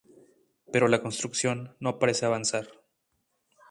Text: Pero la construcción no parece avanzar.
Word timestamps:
Pero 0.71 0.87
la 0.87 0.99
construcción 0.99 1.75
no 1.79 1.99
parece 1.99 2.25
avanzar. 2.25 2.65